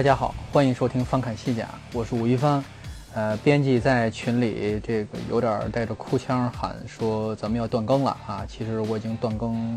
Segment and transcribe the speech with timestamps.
[0.00, 2.64] 大家好，欢迎收听翻看西甲，我是吴一帆。
[3.12, 8.42] 呃，编辑在群里这个有点带着哭腔喊说咱们要断更了啊！
[8.48, 9.76] 其实我已经断更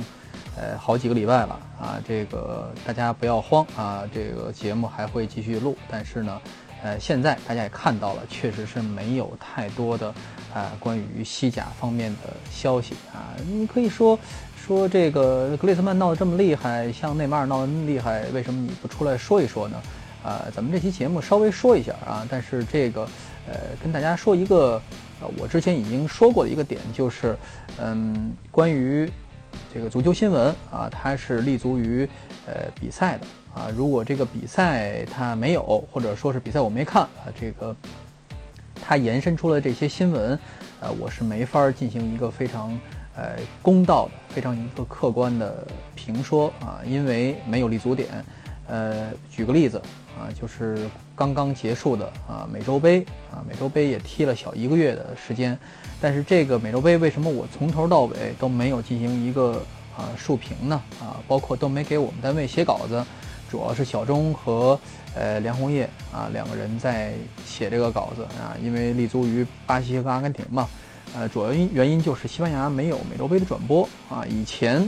[0.55, 6.41] 呃好几个礼拜了啊，这个大家不要慌啊，这个节目还会继续录，但是呢，
[6.83, 10.07] 呃，现在大家也看到了，确实是没有太多的
[10.53, 13.35] 啊关于西甲方面的消息啊。
[13.45, 14.17] 你可以说
[14.55, 19.77] 说这个格列兹曼闹得这么厉害，像内马尔闹得那么厉害，为什么你不出来说一说呢？
[20.23, 23.01] 啊，咱们这期节目稍微说一下啊，但是这个，
[23.45, 24.81] 呃，跟大家说一个，
[25.19, 27.37] 呃，我之前已经说过的一个点，就是，
[27.77, 29.11] 嗯，关于
[29.73, 32.07] 这个足球新闻啊，它是立足于
[32.47, 37.75] 呃比赛的啊，如果这个比赛它没有，或者说是比赛我没看啊，这个
[38.81, 40.39] 它延伸出了这些新闻，
[40.79, 42.79] 呃，我是没法进行一个非常
[43.17, 48.07] 呃公道的、非常一个客观的评说啊，因为没有立足点。
[48.69, 49.81] 呃，举个例子。
[50.17, 55.57] 啊，就是刚刚结束的啊美洲杯啊美洲杯也踢了小一个月的时间，
[55.99, 59.63] 但是这个美洲杯为什么我从头到尾都没有进行一个
[59.97, 60.81] 啊竖评呢？
[61.01, 63.03] 啊，包括都没给我们单位写稿子，
[63.49, 64.79] 主要是小钟和
[65.15, 67.13] 呃梁红叶啊两个人在
[67.45, 70.69] 写这个稿子啊，因为立足于巴西和阿根廷嘛，
[71.15, 74.87] 呃，主要因原因就是西班牙没有美洲杯的转播啊，以前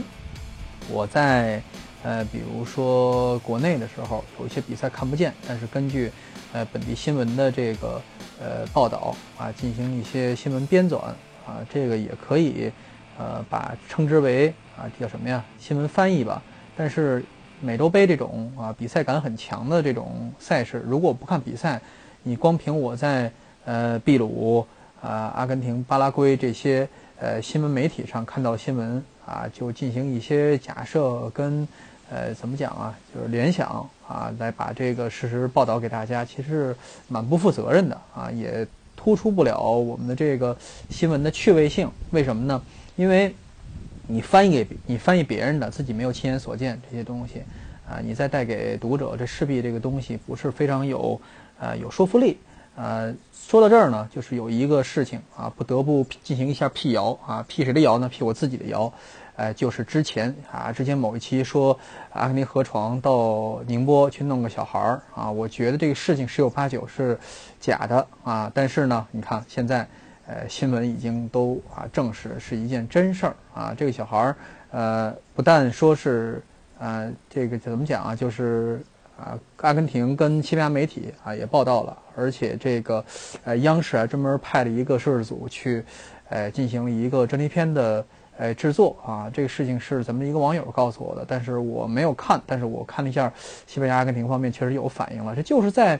[0.88, 1.60] 我在。
[2.06, 6.08] 呃，比如说国内的时候有一些比赛看不见，但是根据
[6.52, 8.00] 呃本地新闻的这个
[8.40, 12.70] 呃报道啊，进行一些新闻编纂啊，这个也可以
[13.18, 16.40] 呃把称之为啊叫什么呀新闻翻译吧。
[16.76, 17.24] 但是
[17.60, 21.80] 美洲杯这种啊比赛感很强的这种赛事，如果不看比赛，
[22.22, 23.28] 你光凭我在
[23.64, 24.64] 呃秘鲁
[25.02, 31.66] 啊、阿根廷、巴拉圭这些呃新闻媒体上看到新闻啊，就进行一些假设跟。
[32.08, 32.96] 呃，怎么讲啊？
[33.14, 36.74] 就是联想啊，来把这个事实报道给大家，其实
[37.08, 40.56] 蛮不负责任的啊，也突出不了我们的这个
[40.88, 41.90] 新闻的趣味性。
[42.10, 42.62] 为什么呢？
[42.94, 43.34] 因为
[44.06, 47.42] 你翻译给你翻译别人的，自己没有亲眼所见这些东西
[47.88, 51.20] 啊，你再带给读者，这势必这个东西不是非常有
[51.58, 52.38] 呃有说服力。
[52.76, 58.08] 呃，说到这儿呢，就是有一个事情啊，不得不进行一下辟谣啊，辟谁的谣呢？
[58.08, 58.92] 辟我自己的谣。
[59.36, 61.78] 哎，就是之前啊，之前某一期说
[62.12, 67.18] 阿根廷河床到宁波去弄个小孩儿啊，我觉得这个事情十有八九是
[67.60, 68.50] 假的啊。
[68.54, 69.86] 但是呢，你看现在，
[70.26, 73.74] 呃，新闻已经都啊证实是一件真事儿啊。
[73.76, 74.36] 这个小孩儿，
[74.70, 76.42] 呃，不但说是
[76.78, 78.80] 呃这个怎么讲啊，就是
[79.18, 83.04] 啊，阿根廷跟西班牙媒体啊也报道了，而且这个
[83.44, 85.84] 呃央视还专门派了一个摄制组去，
[86.30, 88.02] 呃，进行一个专题片的。
[88.38, 93.32] 哎，制作啊，这个事情是咱们一个网友告诉我的，但是我没有看，但是我看了一下
[93.66, 95.34] 西班牙、阿根廷方面确实有反应了。
[95.34, 95.98] 这就是在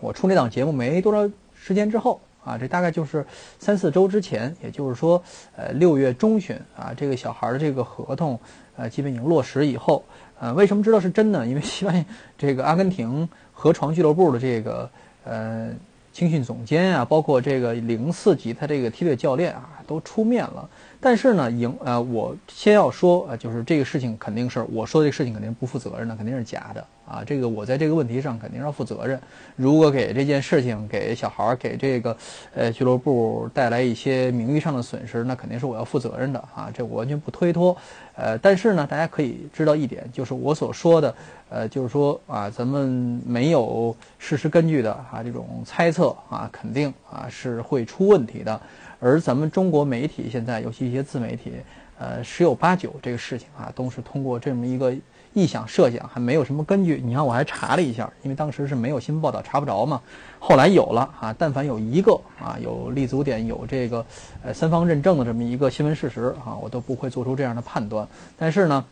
[0.00, 3.26] 我出那档节目没多少时间之后啊，这大概就是
[3.58, 5.20] 三四周之前，也就是说，
[5.56, 8.38] 呃，六月中旬啊，这个小孩的这个合同
[8.76, 10.04] 呃，基本已经落实以后，
[10.38, 11.44] 呃，为什么知道是真的？
[11.44, 12.04] 因为西班牙
[12.38, 14.88] 这个阿根廷河床俱乐部的这个
[15.24, 15.70] 呃
[16.12, 20.68] 青训总监啊，包括这个零四级他这个梯队教练啊，都出面了。
[21.00, 27.22] 但是呢，赢呃，我先要说呃，就是这个事情肯定是我说这个事情肯定不负责任的，肯定是假的啊。
[27.24, 29.20] 这个我在这个问题上肯定要负责任。
[29.54, 32.16] 如果给这件事情给小孩儿给这个
[32.52, 36.68] 呃俱乐部带来一些名誉上的损失，那肯定是我要负责任的啊。
[36.74, 37.76] 这我完全不推脱。
[38.16, 41.14] 呃，但是呢，大家可以知道一点，就是我所说的
[41.48, 48.60] 呃，就是说啊，咱们没有事实根据的啊这种猜测啊，肯定啊是会出问题的。
[49.00, 51.52] 而咱们中国媒体现在，尤其一些自媒体，
[51.98, 54.92] 呃，十有八九这个事情啊，都是通过这么一个
[55.34, 57.00] 臆想设想，还没有什么根据。
[57.04, 60.00] 你看，我还查了一下，因为当时是没有新闻报道，查不着嘛。
[60.40, 64.04] 后来有了啊，但凡有一个啊，有立足点，有这个
[64.42, 68.06] 呃三方认证的这么一个新闻事实啊，我都不会做出这样的判断。
[68.36, 68.84] 但是呢，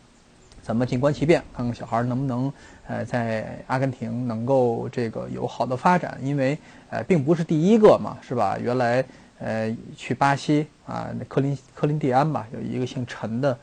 [0.61, 2.51] 咱们静观其变，看看小孩能不能
[2.87, 6.57] 呃在阿根廷能够这个有好的发展，因为
[6.89, 8.57] 呃并不是第一个嘛，是吧？
[8.57, 9.03] 原来。
[9.39, 13.53] 呃，去巴西啊，那科林科林蒂安吧，有一个姓陈的，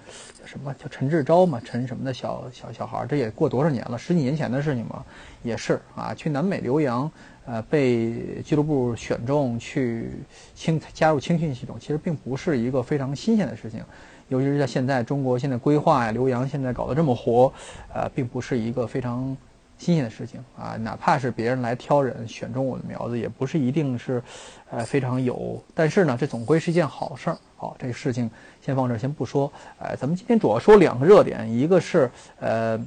[0.40, 5.04] 叫什么叫陈志钊嘛，陈什么的小小小孩，这也过多少年了，十几年前的事情嘛，
[5.42, 7.10] 也是啊，去南美留洋，
[7.44, 10.10] 呃，被俱乐部选中去
[10.54, 13.82] 青加入青训系统，其实并不是一个非常新鲜的事情，
[14.28, 17.52] 尤其是在现在中国现在规划呀，留洋现在搞得这么活，
[17.92, 19.36] 呃，并不是一个非常。
[19.76, 24.22] 新鲜的事情啊，哪怕是别人来挑人选中我的苗子，也不是一定是，
[24.70, 25.62] 呃，非常有。
[25.74, 27.36] 但是呢，这总归是一件好事儿。
[27.56, 28.30] 好，这个事情
[28.64, 29.52] 先放这儿，先不说。
[29.78, 32.10] 呃，咱们今天主要说两个热点，一个是
[32.40, 32.80] 呃，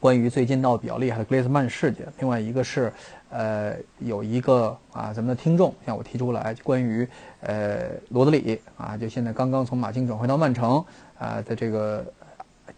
[0.00, 2.90] 关于最近闹得比较厉害的格列兹曼事件，另外一个是
[3.28, 7.06] 呃，有一个啊，咱们的听众向我提出来关于
[7.40, 10.82] 呃罗德里啊，就现在刚刚从马竞转回到曼城
[11.18, 12.04] 啊的这个。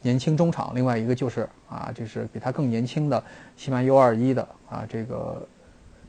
[0.02, 3.22] 年轻中场，另外一个就是啊，就是比他更年轻的
[3.56, 5.46] 西班牙 U21 的啊这个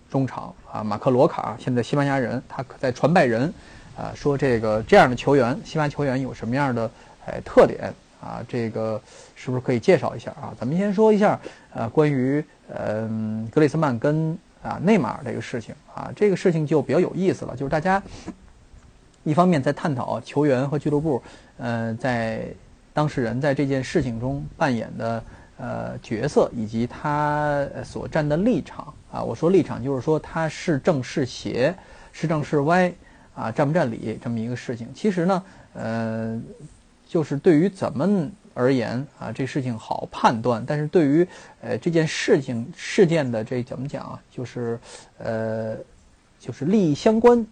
[0.09, 3.51] 中场啊马克罗卡，现在西班牙人，他在传拜仁
[3.97, 6.91] 啊说这个这样的球员，西班牙球员有什么样的
[7.25, 8.43] 哎特点啊？
[8.47, 9.01] 这个
[9.35, 10.53] 是不是可以介绍一下啊？
[10.59, 11.39] 咱们先说一下
[11.73, 12.43] 呃关于
[12.75, 18.01] 嗯格里斯曼跟啊内马尔这个事情啊，这个事情就比较有意思了，就是大家
[19.23, 21.21] 一方面在探讨球员和俱乐部
[21.57, 22.45] 呃在。
[22.99, 25.23] 当事人在这件事情中扮演的
[25.57, 31.73] 呃角色，以及他所站的立场啊，我说立场就是说他是正是邪，
[32.11, 32.91] 是正是歪
[33.33, 34.85] 啊，站不站理这么一个事情。
[34.93, 35.43] 其实呢，
[35.75, 36.41] 呃，
[37.07, 41.25] 就是对于咱们而言啊，这事情好判断，但是对于
[41.61, 44.77] 呃这件事情事件的这怎么讲啊，就是
[45.19, 45.73] 呃
[46.37, 47.47] 就是利益相关。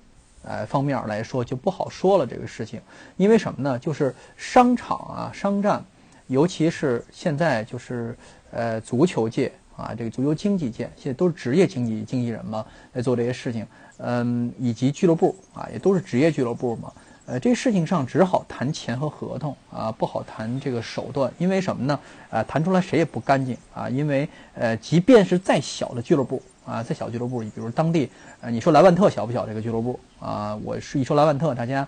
[0.47, 2.79] 呃，方面来说就不好说了这个事情，
[3.17, 3.77] 因为什么呢？
[3.77, 5.83] 就是商场啊，商战，
[6.27, 8.17] 尤其是现在就是
[8.51, 13.67] 呃足球界啊，这个足球经济界，现在都是职业经济经纪人嘛，来做这些事情，
[13.97, 16.93] 嗯，以及俱乐部啊，也都是职业俱乐部嘛，
[17.25, 21.99] 呃，这事情上只好谈钱和合同啊，不好谈这个手段，因为什么呢？
[22.29, 26.41] 啊，谈出来谁也不干净啊，因为呃，即便是再小的俱乐部。
[26.67, 28.09] 啊，在小俱乐部，你比如当地，
[28.41, 29.47] 呃，你说莱万特小不小？
[29.47, 31.87] 这个俱乐部啊，我是一说莱万特，大家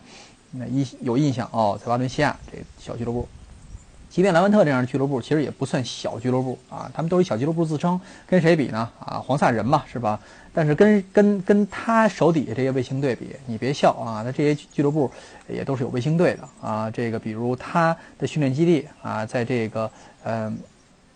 [0.51, 3.27] 那一有印象哦，在巴伦西亚这小俱乐部，
[4.09, 8.89] 即便莱万特这样的俱乐部，其实也不算小俱乐部啊，他们都以小俱乐部自称，跟谁比呢？
[8.99, 10.17] 啊，黄萨人嘛，是吧？
[10.53, 15.11] 但是跟跟跟他手底下这些卫星队比，你别笑啊，那这些俱乐部
[15.47, 19.91] 也都是有卫星队的啊，这个比如他的训练基地啊，在这个
[20.23, 20.51] 呃，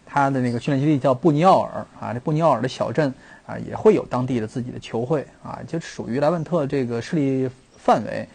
[0.05, 3.13] 他的那个训练基地叫布尼奥尔啊，这布尼奥尔的小镇。
[3.45, 8.27] 啊，也会有当地的自己的球会啊，就属于莱万特这个势力范围。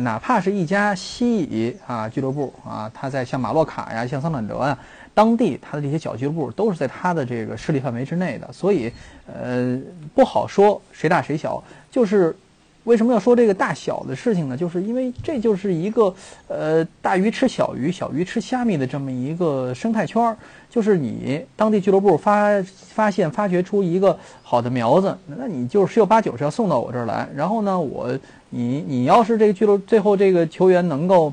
[0.00, 4.78] 哪怕是一家西乙啊俱乐部啊，他在像马洛卡呀、像桑坦德啊，
[5.14, 8.92] 当地他的这些小俱乐部都是在他的这个势力范围之内的，所以
[9.26, 9.78] 呃
[10.14, 12.36] 不好说谁大谁小，就是。
[12.84, 14.56] 为什么要说这个大小的事情呢？
[14.56, 16.14] 就是因为这就是一个，
[16.48, 20.36] 呃，大鱼吃小鱼，小鱼吃虾米的这么一个生态圈儿。
[20.68, 27.26] 就是你当地俱乐部发发现、发掘出一个好的苗子，那你就十有八九是要送到我这儿来。
[27.34, 28.10] 然后呢，我
[28.50, 31.32] 你你要是这个俱乐最后这个球员能够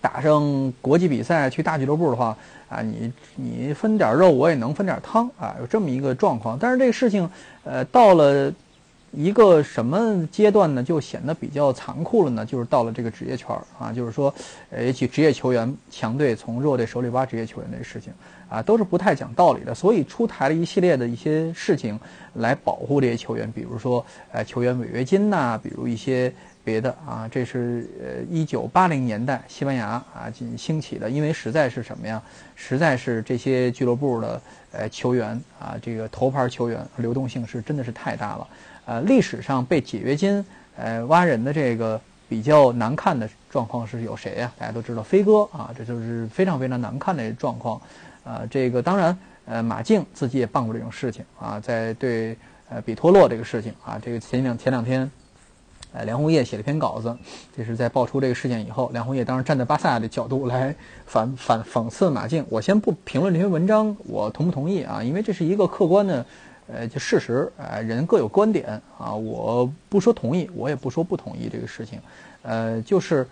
[0.00, 2.36] 打上国际比赛去大俱乐部的话，
[2.68, 6.58] 啊，你你分点肉，我也能分点汤啊，有这么一个状况。
[6.58, 7.30] 但是这个事情，
[7.62, 8.52] 呃，到了。
[9.12, 10.82] 一个什么阶段呢？
[10.82, 12.44] 就显得比较残酷了呢？
[12.44, 14.34] 就是到了这个职业圈儿啊，就是说，
[14.70, 18.12] 呃，起职业球员强队从弱队手里挖职业球员这个事情
[18.50, 19.74] 啊，都是不太讲道理的。
[19.74, 21.98] 所以出台了一系列的一些事情
[22.34, 26.30] 来保护这些球员，比如说，呃，球员违约金呐，比如一些
[26.62, 27.26] 别的啊。
[27.30, 32.20] 这是呃，一九八零年代西班牙啊进兴起的，因为实在是什么呀？
[32.54, 38.46] 实在是这些俱乐部的呃球员啊，这个头牌球员流动性是真的是太大了。
[38.86, 40.42] 呃，历史上被解约金
[40.76, 44.52] 呃挖人的这个比较难看的状况是有谁呀？
[44.56, 47.80] 大家都知道飞哥啊，这就是非常非常难看的状况。
[48.22, 52.36] 呃，这个当然，呃，马竞自己也办过这种事情啊，在对
[52.68, 55.10] 呃比托洛这个事情啊，这个前两前两天，
[55.92, 57.16] 呃，梁红叶写了篇稿子，
[57.56, 60.72] 这是在爆出这个事件以后，梁红叶当时站在巴萨的角度来
[61.06, 62.46] 反反讽刺马竞。
[62.48, 65.02] 我先不评论这篇文章，我同不同意啊？
[65.02, 66.24] 因为这是一个客观的。
[66.68, 72.00] 呃，就事实，呃，人各有观点啊，我不说同意，我也不说不同意这个事情，
[72.42, 73.24] 呃，就是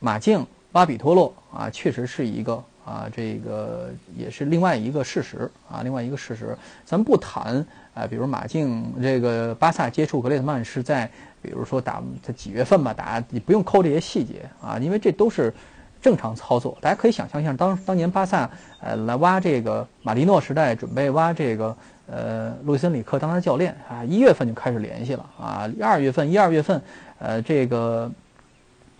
[0.00, 11.08] 马竞挖比托洛啊，确实是一个啊，这个也是另外一个事实啊，另外一个事实，咱不谈啊，比如马竞这个巴萨接触格列兹曼是在，
[11.40, 15.54] 比如说打在几月份吧，打你不用抠这些细节啊，因为这都是
[16.00, 21.76] 正常操作，大家可以想象一下，当当年巴萨呃来挖这个马利诺时代准备挖这个。
[22.14, 26.78] 呃，路森里克当他教练啊，一月份就开始联系了啊，二月份一二月份，
[27.18, 28.10] 呃，这个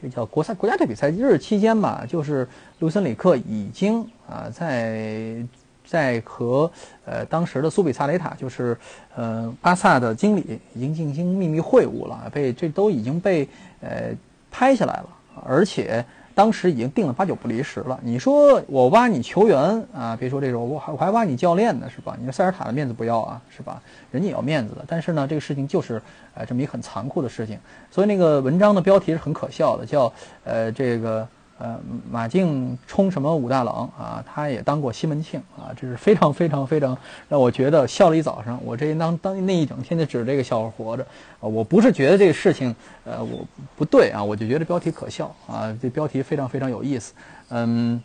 [0.00, 5.36] 这叫国赛国家队比赛日期间吧，就是路森里克已经啊在
[5.84, 6.70] 在和
[7.04, 8.74] 呃当时的苏比萨雷塔，就是
[9.14, 13.46] 呃巴萨的经理已经进行秘密会晤了，被这都已经被
[13.82, 14.10] 呃
[14.50, 15.08] 拍下来了，
[15.44, 16.02] 而且。
[16.34, 17.98] 当时已经定了八九不离十了。
[18.02, 22.16] 你说我挖你球员啊，别说这种，我还我还挖你教练呢，是吧？
[22.18, 23.80] 你说塞尔塔的面子不要啊，是吧？
[24.10, 24.84] 人家也要面子的。
[24.86, 26.00] 但是呢，这个事情就是
[26.34, 27.58] 呃这么一很残酷的事情。
[27.90, 30.12] 所以那个文章的标题是很可笑的，叫
[30.44, 31.26] 呃这个。
[31.62, 31.78] 呃，
[32.10, 34.24] 马竞冲什么武大郎啊？
[34.26, 38.60] 他也当过西门庆啊，这是非常非常非常让我觉得笑了一早上。
[38.64, 41.06] 我这当当那一整天就指着这个笑话活着
[41.38, 41.46] 啊！
[41.46, 47.12] 我不是觉得这个事情呃我不对啊，我就觉得标题可笑啊，这标题非常非常有意思。
[47.50, 48.02] 嗯，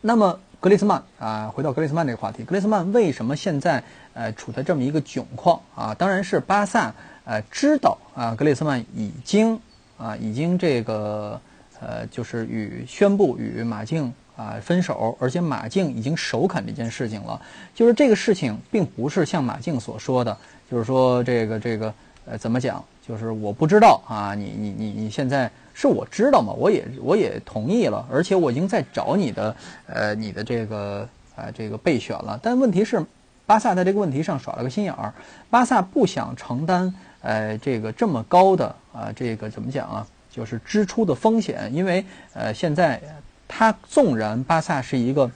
[0.00, 5.94] 那么格雷斯曼啊，回到格雷斯曼这个话题，格雷斯曼为什么现在呃处在这么一个窘况啊？
[5.94, 6.94] 当然是巴萨
[7.26, 9.60] 呃知道啊，格雷斯曼已经
[9.98, 11.38] 啊已经这个。
[11.84, 17.40] 呃，就是与宣布与马竞啊分手，而且马竞已经首肯这件事情了。
[17.74, 20.36] 就是这个事情并不是像马竞所说的，
[20.70, 21.92] 就是说这个这个
[22.26, 22.82] 呃怎么讲？
[23.04, 26.52] 就是我不知道啊，你你你你现在是我知道嘛？
[26.52, 32.38] 我也我也同意了，而且我已经在找你的呃你的这个呃这个备选了。
[32.40, 33.04] 但问题是，
[33.44, 35.12] 巴萨在这个问题上耍了个心眼儿，
[35.50, 40.06] 巴萨不想承担呃这个这么高的啊这个怎么讲啊？
[40.34, 43.00] 就是支出的风险，因为呃，现在
[43.46, 45.30] 他纵然巴萨是一个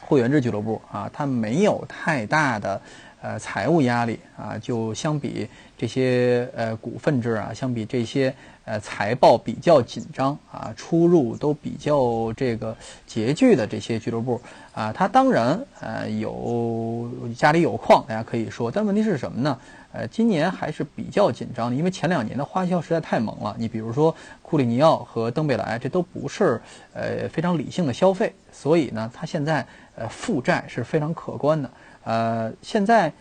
[0.00, 2.80] 会员制俱乐部啊，他没有太大的
[3.22, 5.48] 呃财务压力啊，就相比
[5.78, 12.76] 这些呃股份制啊，相比这些呃财报比较紧张啊，出入都比较这个
[13.08, 14.40] 拮据的这些俱乐部
[14.74, 19.58] 啊，他当然呃有家里有矿，大家可以说，但问题是什么呢？
[19.96, 23.54] 呃，今年还是比较紧张的，因为前两年的花销实在太猛了。
[23.56, 26.60] 你比如说库里尼奥和登贝莱，这都不是
[26.92, 31.70] 呃非常理性的消费，所以呢，他现在呃负债是非常可观的。
[32.02, 33.12] 呃，现在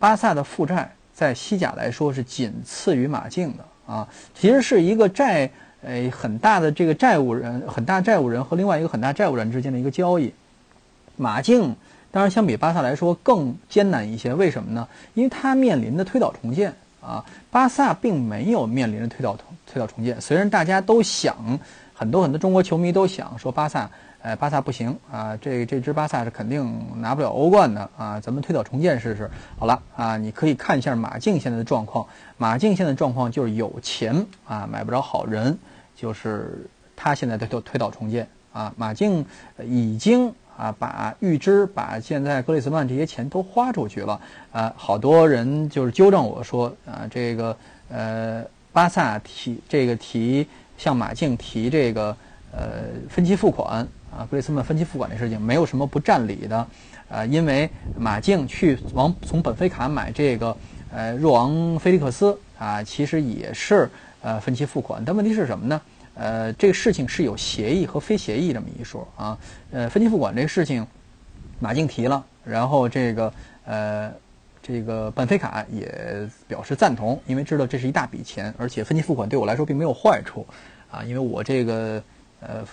[0.00, 5.48] 巴萨的负债在西甲来说是仅次于马竞的啊，其实是一个债
[5.82, 10.34] 呃很大的这个债务人，很大债务人和另外一个很大债务人之间的一个交易，
[11.16, 11.76] 马竞。
[12.12, 14.34] 当然，相比巴萨来说更艰难一些。
[14.34, 14.86] 为什么呢？
[15.14, 19.34] 因为他面临的推倒重建啊，巴萨并没有面临着推倒
[19.66, 20.20] 推倒重建。
[20.20, 21.58] 虽然大家都想，
[21.94, 23.90] 很多很多中国球迷都想说巴萨，
[24.20, 29.30] 呃，巴萨不行啊，这这支巴萨是肯定拿不了欧冠的啊，咱们推倒重建试试。
[29.58, 32.06] 好了啊，你可以看一下马竞现在的状况。
[32.36, 35.56] 马竞现在状况就是有钱啊，买不着好人，
[35.96, 38.70] 就是他现在在推推倒重建啊。
[38.76, 39.24] 马竞
[39.64, 40.30] 已经。
[40.56, 44.20] 啊，把预支把现在格里斯曼这些钱都花出去了
[44.52, 44.72] 啊！
[44.76, 47.56] 好多人就是纠正我说啊，这个
[47.88, 52.16] 呃，巴萨提这个提向马竞提这个
[52.52, 56.66] 呃分期付款啊，格里斯曼分期付款这事情没有什么不占理的
[57.08, 60.56] 啊，因为马竞去往从本菲卡买这个
[60.92, 63.90] 呃若昂菲利克斯啊，其实也是
[64.20, 65.80] 呃分期付款，但问题是什么呢？
[66.14, 69.38] 呃，这个事情是有协议和非协议这么一说啊。
[69.70, 70.86] 呃，分期付款这个事情，
[71.58, 73.32] 马竞提了，然后这个
[73.64, 74.12] 呃，
[74.62, 80.46] 这个本菲卡也表示赞同，因为知道这是一大笔钱，而且分期付款对我来说并没有坏处
[80.90, 82.02] 啊，因为我这个
[82.40, 82.64] 呃，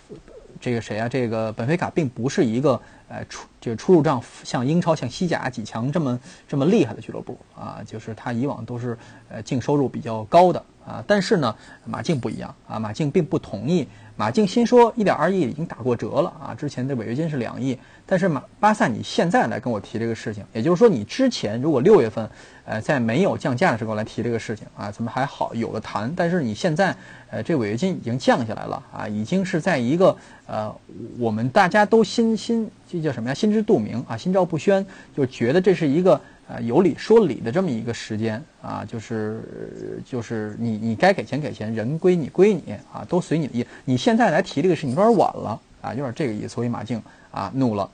[0.60, 1.08] 这个谁啊？
[1.08, 8.98] 这个本菲卡并不是一个呃出这个出入账像英超、像西甲几强这么这么厉害的俱乐部啊，就是他以往都是
[9.30, 10.62] 呃净收入比较高的。
[10.90, 11.56] 啊，但是呢，
[11.86, 13.88] 马竞不一样啊，马竞并不同意。
[14.16, 17.78] 马竞新说一点二亿已经打过折了啊，之前的违约金是两亿。
[18.06, 22.30] 但是马巴萨，你现在来跟我提这个事情，也就是说，你之前如果六月份，
[22.66, 26.12] 呃，在没有降价的时候来提这个事情啊，咱们还好有的谈。
[26.18, 26.94] 但是你现在，
[27.30, 30.18] 呃，这违约金已经降下来了啊，已经是在一个
[30.48, 30.76] 呃，
[31.18, 33.34] 我们大家都心心这叫什么呀？
[33.34, 36.20] 心知肚明啊，心照不宣，就觉得这是一个。
[36.50, 43.64] 啊，有理说理的这么一个时间啊，就是就是你你该给钱给钱，人归你归你啊，都随你的意。
[43.86, 46.50] 你现在来提这个事情有点晚了啊，有点这个意思。
[46.50, 47.88] 所以马竞啊怒了，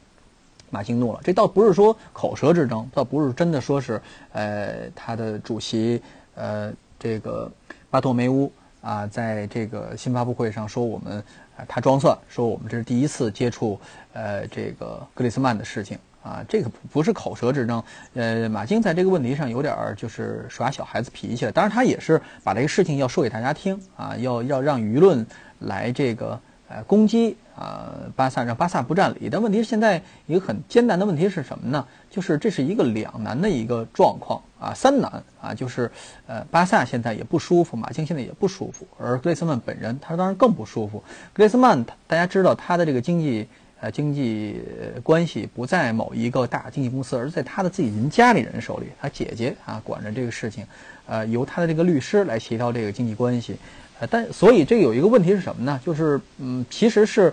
[0.70, 1.20] 马竞怒了。
[1.22, 6.02] 这倒不是说口舌之争，倒不是真的说是呃他的主席
[6.36, 7.52] 呃这个
[7.90, 11.22] 巴托梅乌啊，在这个新发布会上说我们
[11.68, 13.78] 他装蒜，说我们这是第一次接触
[14.14, 16.00] 呃这个格里斯曼的事情。
[16.26, 17.84] 啊，这个不是口舌之争，
[18.16, 21.52] 呃，马竞在这个问题上有点儿就是耍小孩子脾气了。
[21.52, 25.24] 当然，他也是把这个事情要说给大家听啊，要要让舆论
[25.60, 29.30] 来这个呃攻击啊，巴萨让巴萨不占理。
[29.32, 31.86] 但问题是现在一个很艰难的问题是什么呢？
[32.10, 35.92] 就是这是一个两难的一个状况啊，三难啊，就是
[36.26, 41.04] 呃，巴萨现在也不舒服，马竞现在也不舒服，而格雷斯曼本人他当然更不舒服。
[41.34, 43.48] 格雷斯曼大家知道他的这个经济
[43.86, 44.60] 呃经济
[45.04, 50.66] 关系不在某一个大经纪公司，而在他的自己人家里人手里，他姐姐啊管着这个事情，
[51.06, 53.56] 呃，由他的这个律师来协调这个经济关系。
[54.00, 55.80] 呃，但所以这有一个问题是什么呢？
[55.86, 57.32] 就是嗯，其实是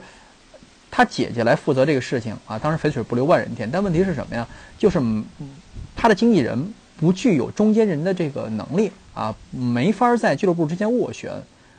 [0.90, 2.58] 他姐姐来负责这个事情啊。
[2.58, 4.46] 当然肥水不流外人田，但问题是什么呀？
[4.76, 5.24] 就是嗯
[5.96, 11.32] 他的经纪人不具有中间人的这个能力啊，没法在俱乐部之间斡旋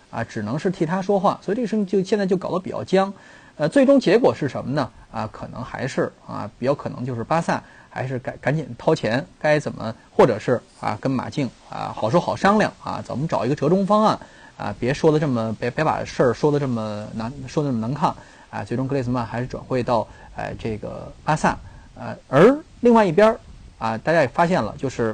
[0.10, 1.39] 啊，只能是替他说话。
[1.44, 3.13] 所以这个事情就现在就搞得比较僵。
[3.57, 4.89] 呃，最终结果是什么呢？
[5.12, 14.19] 啊，可能还是啊，比较可能就是巴萨还是赶赶紧掏钱，该怎么，或者是啊，跟马竞啊好说好商量啊，怎么找一个折中方案。
[14.55, 18.13] 啊，别说的这么，别别把事儿说的这么难，说的这么难看
[18.51, 18.63] 啊！
[18.63, 21.57] 最终格雷兹曼还是转会到哎这个巴萨，
[21.95, 23.36] 呃，而另外一边
[23.79, 25.13] 啊，大家也发现了，就是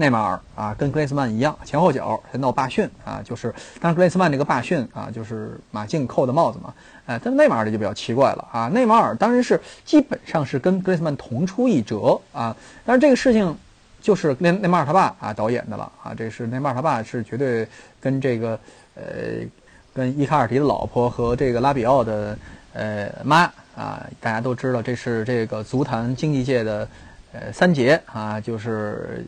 [0.00, 6.74] 内马尔啊，跟格雷兹曼一样，前后脚在闹罢训啊，就是，当然格雷兹曼这个罢训啊，就是马竞扣的帽子嘛，
[7.06, 13.56] 哎，但内马尔这就比较奇怪了啊，内马尔当然是基本上是跟格雷兹曼同出一辙啊，但是这个事情。
[14.02, 17.68] 就是内内马尔他爸啊导演的了啊，这是内马尔他爸是绝对
[18.00, 18.58] 跟这个
[18.94, 19.02] 呃
[19.92, 22.38] 跟伊卡尔迪的老婆和这个拉比奥的
[22.72, 23.42] 呃妈
[23.76, 26.88] 啊，大家都知道这是这个足坛经济界的
[27.34, 29.22] 呃三杰啊，就是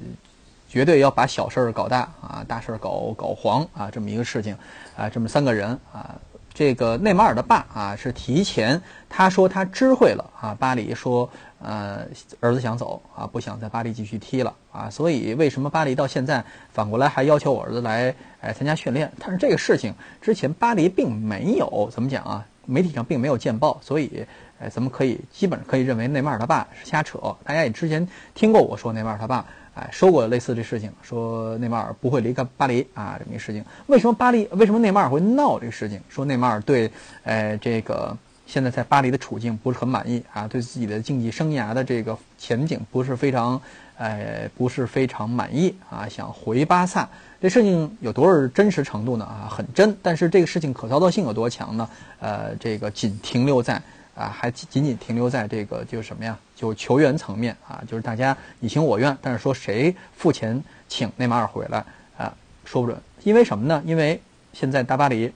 [0.73, 4.57] 绝对要把小事儿搞大啊，大事儿搞搞黄啊，这么一个事情
[4.97, 6.19] 啊，这么三个人啊。
[6.55, 11.29] 这个内马尔的爸啊，是提前他说他知会了啊，巴黎说，
[11.63, 12.07] 呃，
[12.41, 19.13] 儿子想走啊，不想在巴黎继续踢了啊，所以为什么巴黎到现在反过来还要求我儿子来哎参加训练？
[19.19, 24.27] 但是这个事情之前巴黎并没有怎么讲啊，媒体上并没有见报，所以
[24.59, 27.19] 哎，咱们可以基本可以认为内马尔他爸是瞎扯。
[27.45, 29.45] 大家也之前听过我说内马尔他爸。
[29.75, 33.65] 哎，说过类似这事情，说内马尔不会离开巴黎啊，这么一事情。
[33.87, 34.47] 为什么巴黎？
[34.53, 35.99] 为什么内马尔会闹这个事情？
[36.11, 36.91] 说内马尔对，
[37.25, 38.15] 呃，这个
[38.47, 43.59] 现在在巴黎的处境不是很满意啊，对自己的竞技生涯的这个前景不是非常，
[43.97, 47.09] 呃，不是非常满意啊，想回巴萨。
[47.41, 49.25] 这事情有多少真实程度呢？
[49.25, 49.97] 啊，很真。
[50.03, 51.89] 但是这个事情可操作性有多强呢？
[52.21, 53.81] 呃，这个仅停留在。
[54.15, 56.39] 啊，还仅仅停留在这个就是什么呀？
[56.55, 61.83] 就球员层面啊，就是大家你情我愿，但是说谁付钱请内马尔回来
[62.19, 62.33] 啊，
[62.65, 63.01] 说不准。
[63.25, 63.83] 因为什么呢？
[63.87, 64.21] 因为
[64.53, 65.33] 现在大巴黎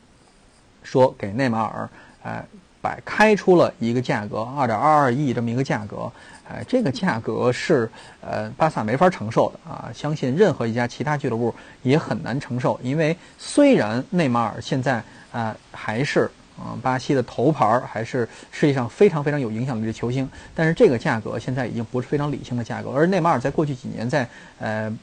[0.82, 1.88] 说给内马尔
[2.22, 2.44] 哎
[2.82, 6.12] 摆开出了一个价格，二点二二亿这么一个价格，
[6.46, 12.78] 哎，这个价格是呃巴萨没法承受的啊，相信任何一家其他俱乐部也很难承受。
[12.82, 16.30] 因为虽然内马尔现在啊还是。
[16.58, 22.90] 啊，巴西的头牌儿还是世界上非常非常有影响力的球星，但是这个价格现在已经不是非常理性的价格。
[22.90, 24.98] 而内马尔在过去几年在呃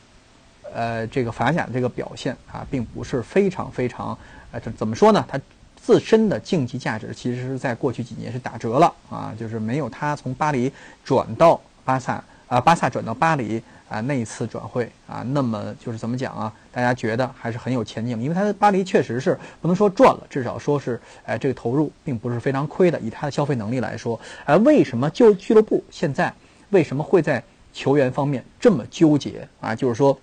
[0.73, 4.17] 呃这个法甲的这个表现啊，并不是非常非常
[4.51, 5.23] 呃怎怎么说呢？
[5.27, 5.39] 他
[5.75, 10.71] 自身的竞技价值其实是在过去几年是打折了啊，就是没有他从巴黎
[11.03, 13.61] 转到巴萨啊，巴萨转到巴黎。
[13.93, 16.51] 啊，那一次转会啊，那么就是怎么讲啊？
[16.71, 22.99] 大家觉得还是很有前景，因为他的巴黎确实是不能说赚了，至少说是，哎，这个投入并不是非常亏的。
[23.01, 26.33] 以他的消费能力来说，哎，为什么就俱乐部现在
[26.71, 29.75] 为什么会在球员方面这么纠结啊？
[29.75, 30.17] 就是说，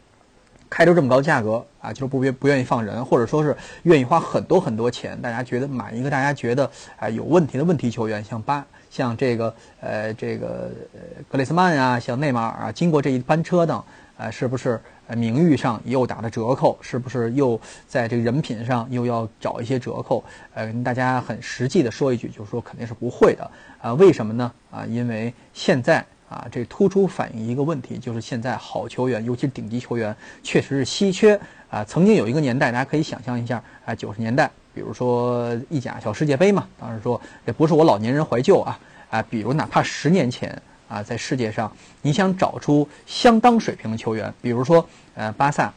[0.69, 8.67] 开出这么高价格啊，就是不愿不愿意放人，或者说是愿意花很多很多钱，大家觉得买一个大家觉得哎有问题的问题球员，像巴。
[8.91, 10.71] 像这个呃，这个
[11.29, 13.83] 格雷斯曼啊，像内马尔啊，经过这一班车等，
[14.19, 14.79] 呃，是不是
[15.17, 16.77] 名誉上又打了折扣？
[16.83, 20.23] 是不是又在这个人品上又要找一些折扣？
[20.55, 23.51] 呃，大家很实际的说一句，就是说肯定是不会的
[23.81, 23.95] 啊。
[23.95, 24.53] 为什么呢？
[24.71, 31.85] 啊，因为现在啊，这突出反映一个问题，就是现在好球员，尤其是顶级球员，确实是稀缺啊。
[31.85, 34.51] 曾经有一个年代，大家可以想象一下啊，九十年代。
[34.73, 38.79] 比如说意甲小世界杯嘛，当然说也不是我老年人怀旧啊
[39.11, 40.57] 啊，比如哪怕十年前
[40.89, 41.71] 啊，在世界上
[42.03, 45.73] 你想找出相当水平的球员，比如说呃巴萨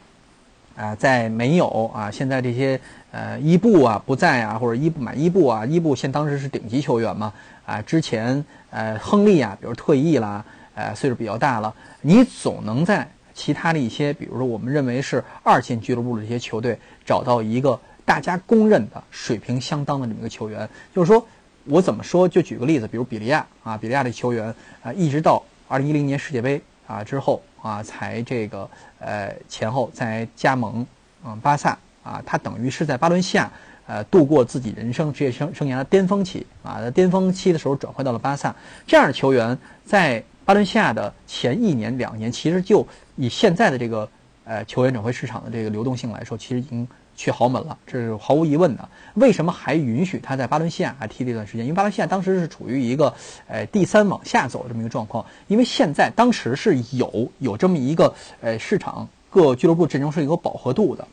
[0.75, 2.79] 啊，在没有啊现在这些
[3.11, 7.33] 呃伊布啊不在啊，或者伊布买伊布啊，伊布现当时是顶级球员嘛
[7.65, 17.79] 啊，之前呃亨利啊，比如退役啦，呃岁数比较大了，你总能在其他的一些，比如说我们认为是二线俱乐部的这些球队找到一个。
[18.05, 21.25] 大家公认的水平相当的这么一个球员，就是说，
[21.65, 22.27] 我怎么说？
[22.27, 30.85] 就举个例子，比如比利亚啊，比利亚的球员啊，一直到二零一零年世界杯啊之后啊，才这个呃前后在加盟
[31.23, 33.49] 啊巴萨啊，他等于是在巴伦西亚
[33.87, 38.53] 呃度过自己人生职业生生涯的巅峰期啊，在巅峰期的时候转会到了巴萨，
[38.85, 42.85] 这样的球员在巴伦西亚的前一年两年，其实就
[43.15, 44.09] 以现在的这个
[44.43, 46.85] 呃球员转会市场的这个流动性来说，其实已经。
[47.15, 48.89] 去豪门了，这是毫无疑问的。
[49.15, 51.65] 为什么还允许他在巴伦西亚还踢了一段时间？
[51.65, 53.13] 因为巴伦西亚当时是处于一个，
[53.47, 55.23] 呃，第三往下走这么一个状况。
[55.47, 61.07] 因为现在当时是有有这么一个，呃，市场各俱乐部阵容是有饱和度的，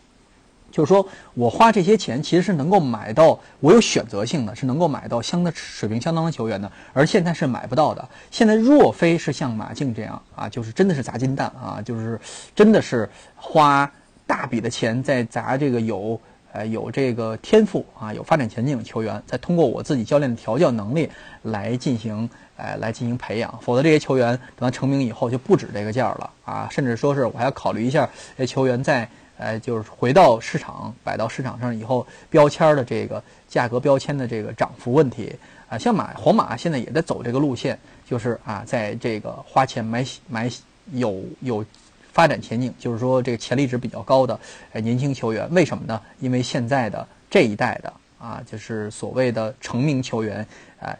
[0.70, 6.72] 就是说我花这些钱其实是能够买到，我有选择性的，是能够买到相的水平相当的球员的。
[6.94, 8.08] 而现在是买不到的。
[8.30, 12.18] 现在若非是像马竞这样啊，就是真的是砸金蛋啊，就是
[12.54, 13.90] 真的是花。
[14.30, 16.20] 大笔的钱在砸这个有
[16.52, 21.10] 呃有这个天赋啊有发展前景的球员，再通过我自己教练的调教能力
[21.42, 35.34] 来进行呃来进行培养，否则这些球员等他成名以后就不止这个价了啊，甚至说是我还要考虑一下这球员在呃就是回到市场摆到市场上以后标签的这个价格标签的这个涨幅问题
[35.68, 37.76] 啊，像马皇马现在也在走这个路线，
[38.08, 40.48] 就是啊在这个花钱买买
[40.92, 41.64] 有有。
[42.12, 44.38] 发展前景就是说，这个潜力值比较高的
[44.72, 46.00] 呃年轻球员，为什么呢？
[46.18, 50.46] 因为现在的这一代的啊，就是所谓的成名球员，
[50.80, 50.96] 呃，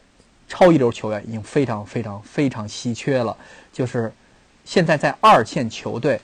[0.49, 3.37] 超一流球员已经非常非常非常稀缺了。
[3.73, 4.13] 就是
[4.65, 6.21] 现在在二线球队，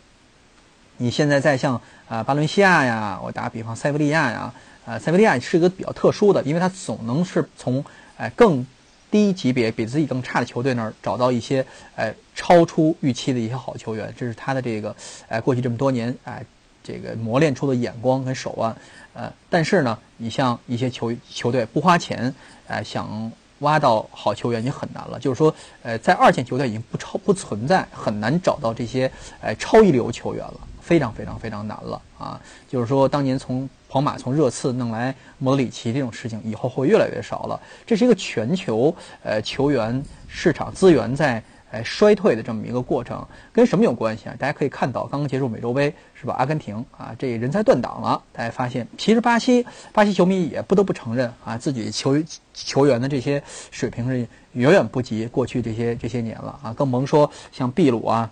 [0.97, 7.85] 你现在在像啊巴伦西亚呀，我打比方，塞维利亚呀，呃，塞维利亚是一个比较特殊的，因为它总能是从
[8.17, 8.67] 哎更。
[9.09, 14.95] 低级别比自己更差的球队那儿找到一些，呃，超出预期的一些好球员，这是他的这个，
[15.27, 16.45] 哎，过去这么多年，哎，
[16.85, 18.77] 这个磨练出的眼光跟手腕，
[19.15, 22.33] 呃，但是呢，你像一些球球队不花钱，
[22.69, 30.61] 呃，想挖到好球员已经很难了，就是说，呃，在二线球队已经不超不存在，很难找到这些，呃，超一流球员了。
[30.87, 32.41] 非常非常非常难了啊！
[32.69, 37.61] 就是说，当年从皇马从热刺弄来莫德里奇这种事情，以后会越来越少了。
[37.85, 38.95] 这是一个全球
[39.25, 44.35] 呃球员市场资源在哎衰退的这么一个过程，跟什么有关系啊？
[44.39, 46.35] 大家可以看到，刚刚结束美洲杯是吧？
[46.39, 48.23] 阿根廷啊，这人才断档了。
[48.33, 52.17] 大家发现，其实巴西巴西球迷也不得不承认啊，自己球
[52.55, 54.19] 球员的这些水平是
[54.53, 58.31] 远远不及过去这些这些年了啊，更甭说像秘鲁啊、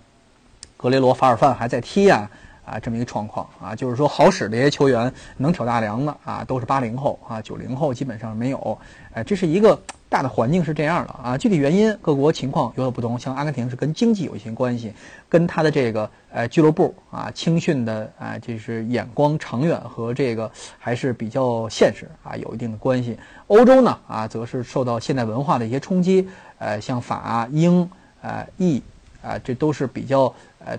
[0.77, 2.29] 格雷罗、法尔范还在踢啊。
[2.65, 8.75] 啊，这么一个状况啊，就是说好使的这些球员能挑大梁的啊，都是八零后啊，九零后基本上没有。
[9.13, 9.79] 哎，这是一个
[10.15, 13.19] 大的环境是这样的啊，具体原因各国情况有所不同。
[13.19, 14.93] 像阿根廷是跟经济有一些关系，
[15.27, 20.49] 跟他的这个呃俱乐部啊青训的啊，就是眼光长远和这个
[20.79, 23.17] 还是比较现实啊，有一定的关系。
[23.47, 26.25] 欧洲呢啊，则是受到现代文化的一些冲击，
[26.59, 27.89] 呃，像法英
[28.21, 28.81] 呃意
[29.21, 30.77] 啊，这都是比较呃。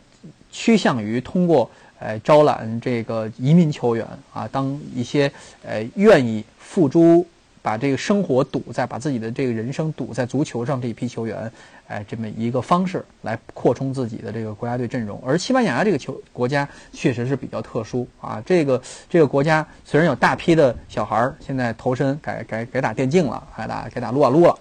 [0.51, 5.31] 趋向于通过呃招揽这个移民球员啊，当一些
[5.62, 7.27] 呃愿意付诸
[7.66, 11.50] 把这个生活赌在把自己的这个人生赌在足球上这一批球员，
[11.88, 15.20] 哎，这么一个方式来扩充自己的这个国家队阵容。
[15.26, 24.57] 而西班牙这个球国家确实是比较特殊啊，这个这个国家虽然有大批的小孩儿现在投身改改改打电竞了，改打改打撸啊撸了，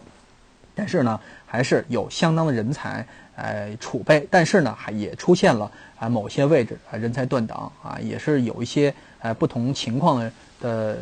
[0.73, 3.05] 但是呢，还是有相当的人才。
[3.37, 10.97] 呃，储备，但是呢，还也出现了啊，某些位置啊，人才断档啊，也是有一些呃不同情况的的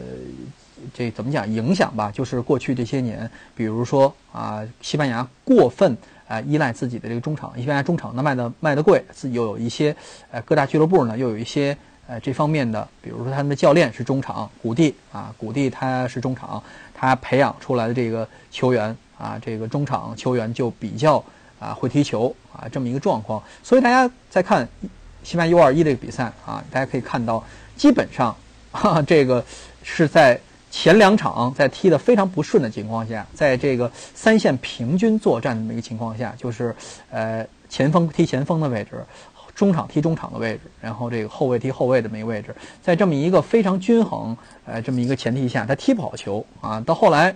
[0.94, 2.12] 这怎么讲影响吧？
[2.12, 9.96] 就是过去这些年，比如说啊，西班牙过分啊依赖自己的这个中场，西班牙中场呢卖的卖的贵，自己又有一些
[10.32, 16.62] 呃各大俱乐部呢又有一些呃这方面的，比如说他们的教练是中场，古蒂啊，古蒂他是中场，
[16.94, 21.24] 他培养出来的这个球员啊，这个中场球员就比较。
[21.60, 24.68] 啊，会踢球啊，这么一个状况，所以大家在看
[25.24, 27.42] 西班牙 U 二一这个比赛啊，大家可以看到，
[27.78, 28.36] 基本上
[28.74, 29.42] 哈，这个
[29.82, 30.38] 是在
[30.74, 36.76] 前两场在踢的非常不顺的情况下，在这个三线平均作战这么一个情况下，就是
[37.12, 39.06] 呃前锋踢前锋的位置，
[39.54, 47.36] 中场踢中场的位置，然后这个后卫踢后卫的这么一个位置，在这么一个非常均衡呃这么一个前提下，他踢不好球啊，到后来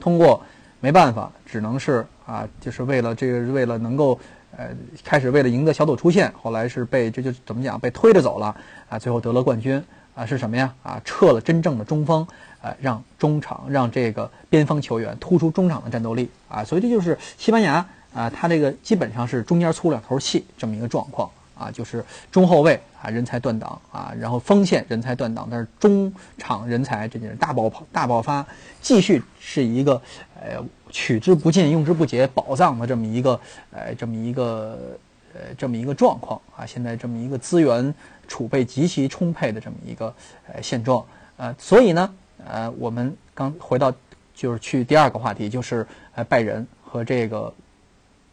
[0.00, 0.40] 通过。
[0.84, 4.18] 没办法，只能是啊，就是为了这个，为了能够，
[4.56, 4.68] 呃，
[5.04, 8.52] 开始为了赢得小组出线，后来是被这就怎么讲，被推着走了
[8.88, 9.80] 啊，最后得了冠军
[10.14, 10.72] 啊，是什么呀？
[10.82, 12.26] 啊，撤了真正的中锋，
[12.60, 21.30] 呃，让中场，让这个边锋球员突出中场的战斗力啊，所以这就是西班牙啊，他这个基本上是中间粗两头细这么一个状况。
[21.54, 28.44] 啊，就是中后卫啊，人才断档啊，然后锋线人才断档，但是中场人才这件事大爆大爆发，
[28.80, 29.92] 继续是一个
[30.34, 33.38] 呃取之不尽用之不竭宝藏的这么一个
[33.70, 34.98] 呃这么一个
[35.34, 37.94] 呃这么一个状况啊，现在这么一个资源
[38.32, 40.06] 储备极其充沛的这么一个
[40.50, 41.04] 呃现状
[41.36, 42.14] 呃，所以呢
[42.46, 43.92] 呃，我们刚回到
[44.32, 47.52] 就是去第二个话题，就是呃拜仁和这个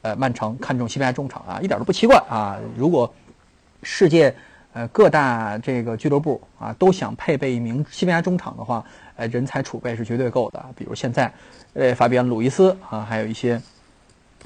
[0.02, 2.58] 呃曼城看中西班牙中场啊，一点都不奇怪啊。
[2.78, 3.14] 如果
[3.84, 4.34] 世界
[4.72, 8.82] 呃各大这个俱乐部啊都想配备一名西班牙中场的话，
[9.18, 10.66] 呃人才储备是绝对够的。
[10.78, 11.30] 比如现在
[11.74, 13.62] 呃法比安·鲁伊斯啊，还有一些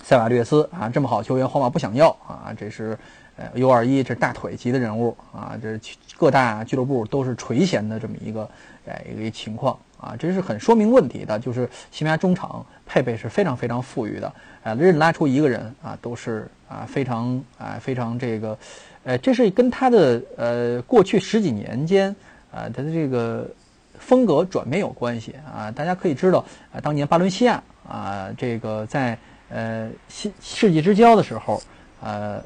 [0.02, 2.98] 塞瓦略斯啊，这么好球员，皇马不想要啊，这是。
[3.36, 5.80] 呃，U 二一这大腿级的人物啊，这
[6.16, 8.48] 各大俱乐部都是垂涎的这么一个
[8.86, 11.40] 呃一个情况啊，这是很说明问题的。
[11.40, 18.56] 就是西班牙中场配备是非常非常富裕的，呃，任拉出一个人啊，都是啊非常啊非常这个，
[19.04, 22.16] 呃，这是跟他的呃过去十几年间
[22.52, 23.50] 啊他的这个
[23.98, 25.72] 风格转变有关系啊。
[25.72, 29.18] 大家可以知道啊，当年巴伦西亚啊这个在
[29.50, 31.60] 呃世世纪之交的时候
[32.00, 32.40] 呃。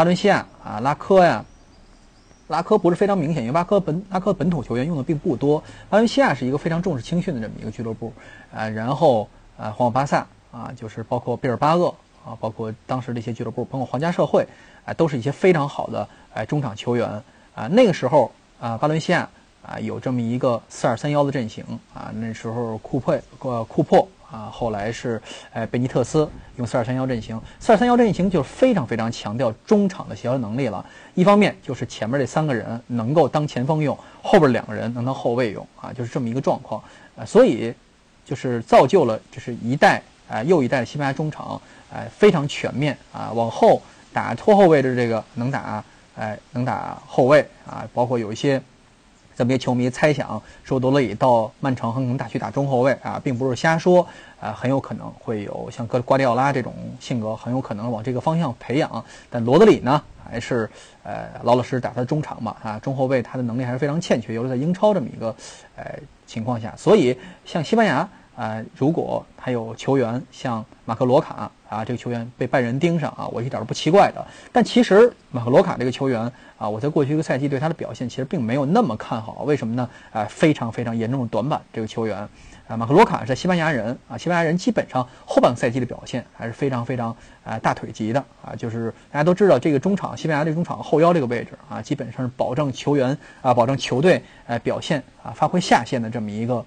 [0.00, 1.44] 巴伦西亚啊，拉科呀，
[2.48, 5.62] 拉科不是非常明显，因为拉科本拉科本土球员用的并不多。
[5.90, 8.10] 巴伦西亚是一个非常重视青训的这么一个俱乐部
[8.50, 8.66] 啊。
[8.66, 14.48] 然后啊，皇马巴萨啊，就是包括贝尔巴鄂啊，包括当时的一些俱乐部，包括皇家社会
[14.86, 17.06] 啊，都是一些非常好的哎中场球员
[17.54, 17.66] 啊。
[17.66, 19.28] 那个时候啊，巴伦西亚
[19.60, 22.10] 啊有这么一个四二三幺的阵型啊。
[22.14, 24.08] 那时候库佩呃库珀。
[24.30, 25.20] 啊，后来是，
[25.52, 30.84] 哎，贝尼特斯用四二三幺阵型，四二三幺阵型就非常非常强调中场的协调能力了。
[31.14, 36.80] 一方面就是前面这三个人能够当前锋用，后边两个人能当后卫用，啊，就是这么一个状况。
[37.16, 37.74] 啊，所以
[38.24, 41.60] 就是造就了就是一代啊又一代的西班牙中场，
[41.92, 45.82] 哎，非常全面啊，往后打拖后卫的这个能打，
[46.16, 48.62] 哎，能打后卫啊，包括有一些。
[49.48, 54.06] 这些球迷猜想说，罗德里到曼城很可能打去打中后卫啊，并不是瞎说
[54.40, 59.04] 啊，很有可能会有像瓜瓜迪奥拉这种性格，很有可能往这个方向培养。
[59.28, 60.68] 但罗德里呢，还是
[61.02, 65.34] 呃老老实实打他中场吧啊，中后卫他的能力还是非常欠缺，尤其在英超这么一个
[65.76, 68.08] 呃情况下，所以像西班牙。
[68.36, 74.26] 啊，如果还有球员像马克罗卡啊，这个球员被拜仁盯上啊，我一点都不奇怪的。
[74.52, 76.20] 但其实马克罗卡这个球员
[76.58, 79.44] 啊，我在过去一个赛季对他的表现其实并没有那么看好。
[79.44, 79.88] 为什么呢？
[80.12, 81.62] 啊，非常非常严重的短板。
[81.72, 82.28] 这个球员
[82.66, 96.64] 啊，马克罗卡是西班牙人啊，西班牙人基本上后半个赛季的表现还是非常非常啊大腿级的啊，就是大家都知道这个中场，西班牙队中场后腰这个位置啊，基本上是保证球员啊，保证球队呃表现啊，发挥下限的这么一个。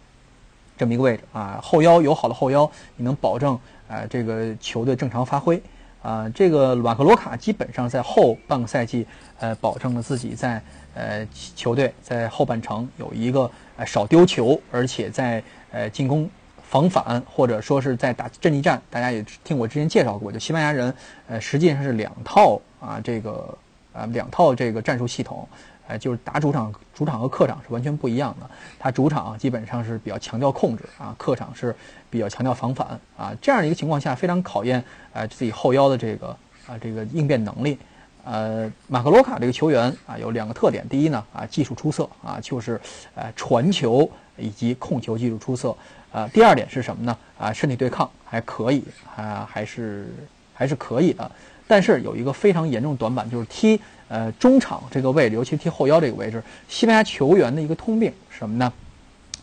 [0.77, 3.57] 这么一个位置啊，后腰有好的后腰，你能保证
[3.87, 5.61] 啊这个球队正常发挥
[6.01, 6.27] 啊。
[6.33, 9.05] 这个马克罗卡基本上在后半个赛季，
[9.39, 10.61] 呃，保证了自己在
[10.95, 16.29] 呃球队在后半程有一个呃少丢球，而且在呃进攻
[16.63, 20.93] 防反或者说是在打阵地战，大家也听我之前介绍过，就西班牙人
[21.27, 23.57] 呃实际上是两套啊这个
[23.93, 25.47] 啊两套这个战术系统。
[25.97, 28.49] 就是打主场，主场和客场是完全不一样的。
[28.79, 31.75] 他主场基本上是比较强调控制啊，客场是
[32.09, 33.31] 比较强调防反啊。
[33.41, 36.27] 这样一个情况下，非常考验呃自己后腰的这个
[36.67, 37.77] 啊这个应变能力。
[38.25, 42.79] 呃，马克罗卡这个球员啊有两个特点，第一呢啊技术出色啊，就是
[43.15, 45.75] 呃传球以及控球技术出色。
[46.13, 47.17] 呃，第二点是什么呢？
[47.37, 48.83] 啊，身体对抗还可以
[49.15, 50.07] 啊，还是
[50.53, 51.29] 还是可以的。
[51.67, 53.79] 但是有一个非常严重短板，就是踢。
[54.09, 58.71] 呃，中场这个位置，尤其踢后腰这个位置，西班牙球员的一个通病什么呢？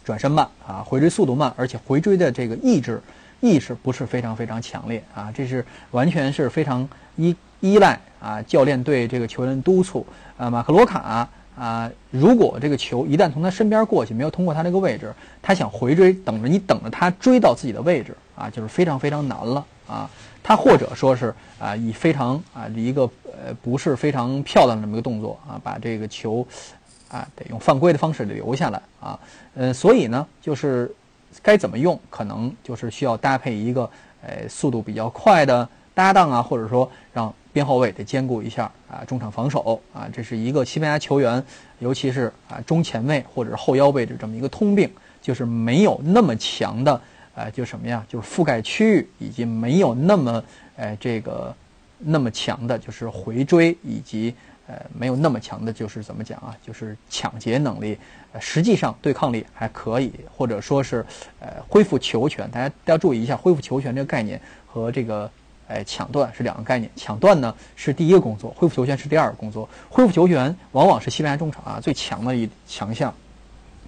[0.05, 3.03] 转身慢啊，回追速度慢，而且回追的这个意志
[3.41, 10.07] 意识不是非常非常强烈啊，这是完全是非常依依赖啊教练对这个球员督促
[10.37, 10.49] 啊。
[10.49, 11.29] 马克罗卡
[11.59, 20.09] 啊，如果这个球一旦从他身边过去，没有通过他这个位置，他想回追，等着你等着他追到自己的位置啊，就是非常非常难了啊。
[20.43, 26.47] 他或者说是啊，以非常啊一个呃不是非常漂亮的这么一个动作啊，把这个球
[27.09, 29.19] 啊得用犯规的方式留下来啊，
[29.55, 30.93] 呃，所以呢，就是
[31.43, 33.89] 该怎么用，可能就是需要搭配一个
[34.23, 41.45] 呃速度比较快的搭档啊，或者说让边后卫得兼顾一下啊中场防守啊，这是一个西班牙球员，
[41.81, 47.01] 尤其是啊中前卫或者后腰位置这么一个通病，就是没有那么强的。
[47.35, 48.05] 呃，就什么呀？
[48.09, 50.43] 就是覆盖区域已经没有那么，
[50.77, 51.55] 呃，这个
[51.99, 54.35] 那么强的，就是回追以及
[54.67, 56.57] 呃，没有那么强的，就是怎么讲啊？
[56.67, 57.97] 就是抢劫能力。
[58.33, 61.05] 呃，实际上对抗力还可以，或者说是
[61.41, 62.49] 呃，恢复球权。
[62.51, 65.29] 大家要注意一下，恢复球权这个概念和这个
[65.67, 66.89] 呃抢断是两个概念。
[66.95, 69.69] 抢断呢是第一个工作，恢复球权是第二个工作。
[69.89, 73.13] 恢复球权往往是西班牙中场啊最强的一强项，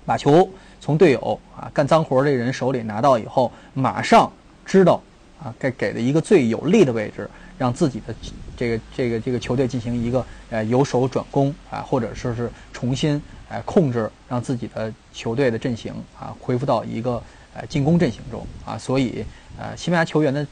[0.04, 0.48] 把球。
[0.80, 4.28] 从队友啊干脏活这人手里拿到以后，马上
[4.66, 5.00] 知道
[5.40, 8.12] 啊该给的一个最有利的位置，让自己的
[8.56, 17.22] 这个这个这个球队进行一个呃由守转攻啊，或者说是重新哎控制，让自己的球队的阵型啊恢复到一个
[17.54, 19.24] 呃进攻阵型中啊，所以
[19.56, 20.44] 呃西班牙球员的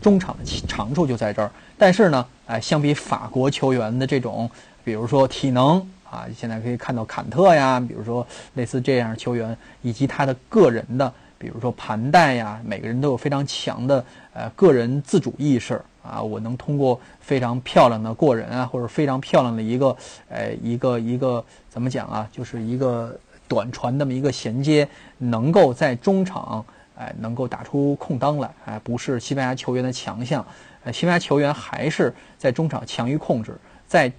[0.00, 1.50] 中场的长处就在这儿。
[1.76, 4.50] 但是呢，哎，相比法国球员的这种，
[4.82, 8.24] 比如说体能啊，现在可以看到坎特呀，比如说
[8.54, 15.80] 类似这样球员，以及他的个人的，比如说盘带呀，每个人都有非常强的呃个人自主意识。
[16.04, 19.96] 啊，我能通过非常漂亮的过人啊，或者非常漂亮的一个，
[20.28, 26.62] 呃，一个一个怎么讲啊，就是一个短传那么一个衔接，能够在中场，
[26.94, 30.44] 哎，能够打出空当来，哎，不是西班牙球员的强项，
[30.92, 34.12] 西班牙球员还是在中场强于控制，在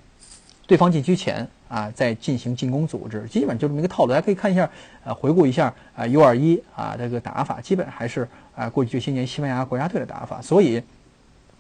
[0.66, 4.70] 对方禁区前啊，在进行进攻组织，基本就这么一个套路，大家可以看一下，
[5.04, 10.82] 呃，回顾一下啊，U 二一啊这个打法，基本还是啊过去这些年西班牙国家队的打法，所以。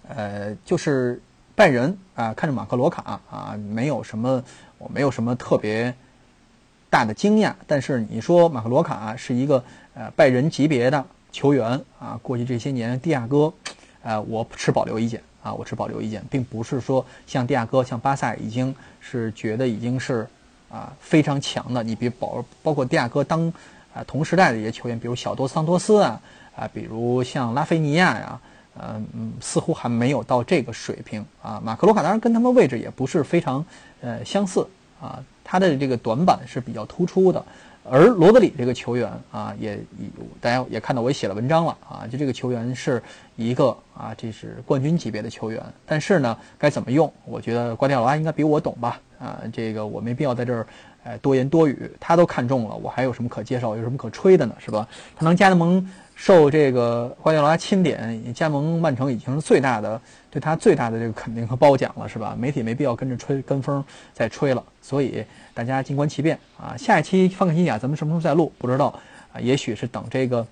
[0.08, 1.20] 呃，就是
[1.56, 4.44] 拜仁啊，看着马克罗卡啊，没有什么，
[4.78, 5.92] 我没有什么特别
[6.92, 7.52] 大的惊讶。
[7.66, 9.64] 但是你说马克罗卡是一个
[9.96, 13.52] 呃拜仁级别的球员啊，过去这些年蒂亚戈，
[14.04, 20.28] 呃，我持保留意见啊，我持保留意见，并不是说像蒂亚戈、像巴萨已经是觉得已经是
[20.72, 21.84] 啊非常强的。
[21.84, 23.54] 你比包包括蒂亚戈当
[23.94, 26.20] 啊同时代的一些球员，比如小多桑托斯啊
[26.56, 28.40] 啊，比如像拉菲尼亚呀。
[28.78, 31.62] 嗯嗯，似乎还没有到这个水平啊。
[31.64, 33.66] 马克罗卡当然跟他们位置也不是非常
[34.02, 34.68] 呃相似
[35.00, 37.42] 啊，他的这个短板是比较突出的。
[37.90, 39.80] 而罗德里这个球员啊，也
[40.42, 43.02] 大家也看到我也写了文章了啊，就这个球员是
[43.36, 45.62] 一个啊，这是冠军级别的球员。
[45.86, 47.12] 但是呢，该怎么用？
[47.26, 50.68] 我觉得瓜迪奥拉应该比我懂吧啊，这个我没必要在这儿
[51.04, 51.92] 呃多言多语。
[52.00, 54.56] 他都看中了，我还有什么可介绍，有什么可吹的呢？
[54.58, 54.88] 是吧？
[55.16, 55.88] 他能加盟。
[56.16, 60.00] 受这个瓜迪奥拉钦点加盟曼城已经是最大的
[60.32, 62.36] 对他最大的这个肯定和褒奖了，是吧？
[62.40, 65.24] 媒体没必要跟着吹跟风再吹了，所以
[65.54, 66.76] 大家静观其变啊。
[66.78, 68.88] 下一期方克西亚咱们什么时候再录不知道
[69.34, 69.40] 啊？
[69.40, 70.48] 也许是等这个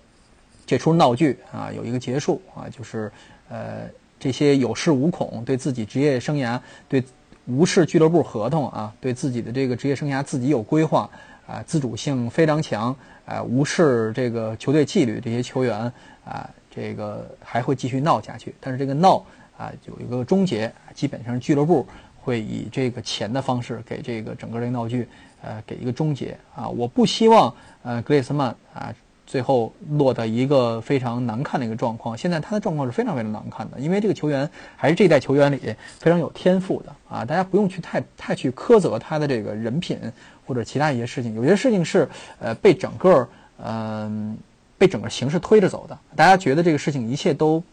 [0.65, 3.09] 这出闹剧啊有一个结束啊，就是
[3.49, 3.87] 呃
[4.19, 7.01] 这些有恃无恐，对自己职业生涯对
[7.45, 11.09] 无视俱乐部合同啊，对自己的这个职业生涯自己有规划
[11.47, 12.95] 啊，自主性非常强。
[13.25, 15.91] 啊，无视这个球队纪律，这些球员
[16.25, 18.53] 啊，这个还会继续闹下去。
[18.59, 19.25] 但是这个闹
[19.57, 21.87] 啊，有一个终结，基本上俱乐部
[22.21, 25.07] 会以这个钱的方式给这个整个这个闹剧，
[25.41, 26.67] 呃，给一个终结啊。
[26.67, 28.93] 我不希望呃格列斯曼啊
[29.25, 32.17] 最后落到一个非常难看的一个状况。
[32.17, 35.57] 现在他的状况是非常非常难看的，因为这个球员还是这代球员里
[35.97, 37.23] 非常有天赋的啊。
[37.23, 39.97] 大家不用去太太去苛责他的这个人品。
[40.45, 42.07] 或者其他一些事情，有些事情是
[42.39, 43.27] 呃被整个
[43.63, 44.37] 嗯
[44.77, 45.97] 被整个形势推着走的。
[46.15, 47.63] 大家觉得这个事情一切都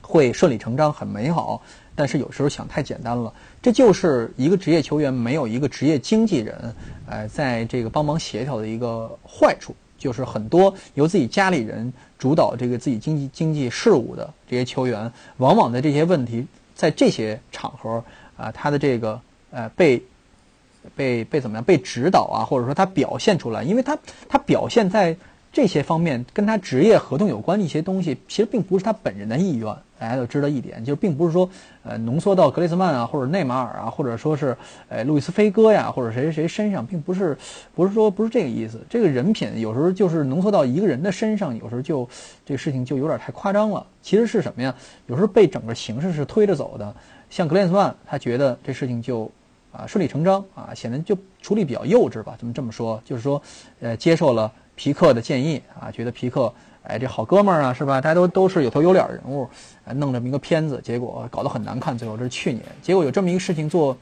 [0.00, 1.62] 会顺理成章、很美好，
[1.94, 3.32] 但是有时候想太简单了。
[3.62, 6.74] 这就是一个职业球员没有一个职业经纪人，
[7.06, 18.02] 呃，在这个帮忙协调的一个坏处，就是很多由自己家里人主导这个自己经济经济事务的这些球员，往往在这些问题在这些场合
[18.36, 19.20] 啊，他的这个
[19.52, 20.02] 呃被。
[20.94, 21.64] 被被怎么样？
[21.64, 25.16] 被指导啊，或者说他表现出来，因为他他表现在
[25.52, 29.74] 这些方面跟他职业合同有关的一些东西，其实并不是他本人的意愿。
[29.98, 31.48] 大家都知道一点，就并不是说
[31.84, 34.56] 呃浓缩到格雷兹曼啊，或者内马尔啊，或者说是
[34.88, 37.38] 呃路易斯菲戈呀，或者谁谁谁身上，并不是
[37.72, 38.80] 不是说不是这个意思。
[38.90, 42.08] 这个人品有时候就是浓缩到一个人的身上，有时候就
[42.44, 43.86] 这个事情就有点太夸张了。
[44.02, 44.74] 其实是什么呀？
[45.06, 46.92] 有时候被整个形势是推着走的。
[47.30, 49.30] 像格雷斯曼，他觉得这事情就。
[49.72, 52.34] 啊，顺理成章啊，显得就处理比较幼稚吧？
[52.38, 53.00] 怎么这么说？
[53.04, 53.42] 就是说，
[53.80, 58.00] 呃，接受了皮克的建议啊，觉得皮克，哎，这好哥们儿啊，是吧？
[58.00, 59.48] 大家都都是有头有脸人物，
[59.94, 61.96] 弄这么一个片子，结果搞得很难看。
[61.96, 63.96] 最后这是去年，结果有这么一个事情做，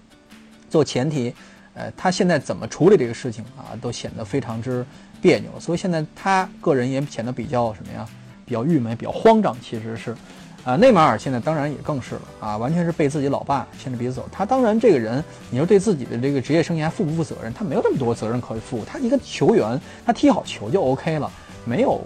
[0.69, 1.33] 做前提，
[1.75, 4.85] 呃，他现在怎么处理这个事情啊，都显得非常之
[5.23, 5.51] 别扭。
[5.61, 8.05] 所以现在他个人也显得比较什么呀？
[8.45, 10.17] 比较郁闷，比较慌张，其实是。
[10.65, 14.29] 啊，内马尔现在当然也更是了啊，完全是被自己老爸牵着鼻子走。
[14.31, 17.53] 他当然这个人，你说对自己的这个职业生涯负不负责任？
[17.53, 18.85] 他没有那么多责任可以负。
[18.87, 21.31] 他一个球员，他踢好球就 OK 了，
[21.65, 22.01] 没有，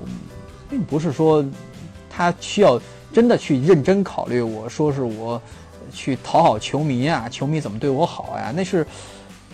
[0.71, 1.45] 并不是说
[2.09, 2.81] 他需要
[3.13, 4.41] 真的去认真考虑。
[4.41, 5.41] 我说是我
[5.93, 8.53] 去讨好球迷啊，球迷怎么对我好呀？
[8.55, 8.87] 那是。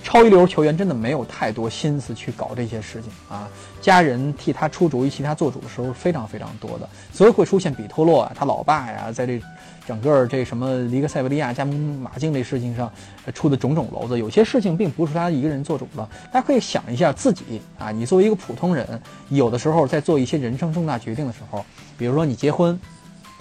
[0.02, 3.48] 超一流球员真的没有太多心思去搞这些事情啊，
[3.80, 9.40] 家人替他出主意、替他做主的时候非常非常多的，所以会出现比托洛啊，他老爸呀，在这
[9.86, 12.90] 整个这什么离克塞维利亚加盟马竞这事情上
[13.34, 16.08] 出的种种篓子，有些事情并不是他一个人做主的。
[16.32, 21.64] 大家可以想一下自己啊，你作为一个普通人，有的时候在做一些人生重大决定的时候，
[21.98, 22.78] 比如说你结婚，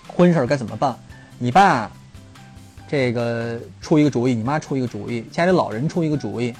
[0.07, 0.95] 婚事该怎么办？
[1.37, 1.89] 你爸。
[2.89, 6.51] 这个出一个主意，你妈出一个主意，家里老人出一个主意，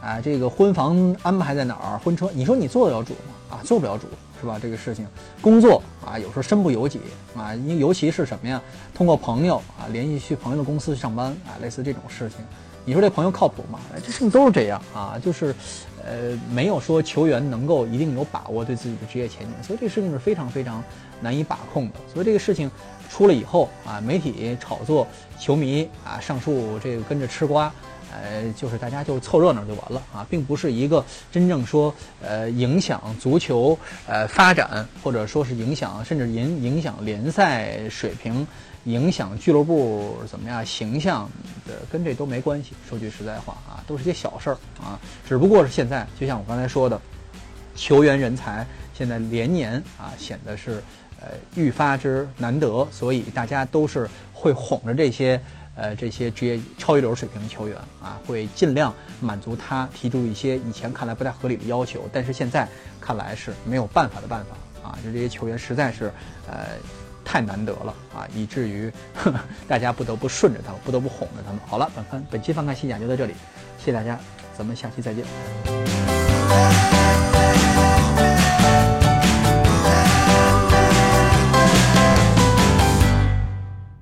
[0.00, 1.98] 啊，这个婚房安排在哪儿？
[1.98, 3.56] 婚车，你说你做得了主吗？
[3.56, 4.06] 啊，做不了主，
[4.40, 4.58] 是吧？
[4.60, 5.06] 这个事情，
[5.42, 7.00] 工作啊，有时候身不由己
[7.36, 8.60] 啊，因尤其是什么呀？
[8.94, 12.38] 通过朋友啊，联系去朋友的公司上班啊，类似这种事情，
[12.86, 13.78] 你说这朋友靠谱吗？
[14.02, 15.54] 这事情都是这样啊，就是，
[16.04, 20.82] 呃，没有说球员能够一定有把握对自己的职业前景，所以这个事情是非常非常
[21.20, 21.94] 难以把控的。
[22.12, 22.70] 所以这个事情
[23.10, 25.06] 出了以后啊，媒体炒作，
[25.40, 27.72] 球迷啊上述这个跟着吃瓜。
[28.16, 31.92] 呃，就是大家就凑热闹就完了啊，并不是一个真正说
[32.22, 33.76] 呃影响足球
[34.06, 38.46] 呃发展，或者说是影响甚至影影响联赛水平，
[38.84, 41.30] 影响俱乐部怎么样形象
[41.66, 42.72] 的，跟这都没关系。
[42.88, 47.00] 说句实在话啊，都是些小事儿啊，只不过是现在就像我刚才说的，
[47.74, 50.82] 球员人才现在连年啊显得是
[51.20, 55.40] 呃愈发之难得，所以大家都是会哄着这些。
[55.76, 62.68] 呃，这些职业超一流水平的球员啊，会尽量满足他提出一些以前看来不太合理的要求，但是现在
[63.00, 64.96] 看来是没有办法的办法啊！
[65.04, 66.12] 就这些球员实在是
[66.46, 66.68] 呃
[67.24, 68.92] 太难得了啊，以至于
[69.66, 71.60] 大家不得不顺着他们，不得不哄着他们。
[71.66, 73.34] 好了，本番本期翻看西甲就到这里，
[73.78, 74.18] 谢谢大家，
[74.56, 75.24] 咱们下期再见。